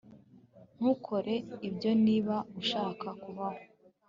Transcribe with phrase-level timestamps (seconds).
[0.77, 1.35] Ntukore
[1.67, 3.61] ibyo niba ushaka kubaho